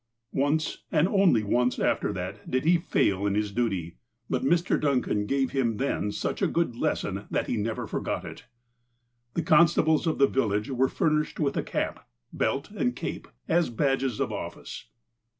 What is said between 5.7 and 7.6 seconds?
then such a good lesson that he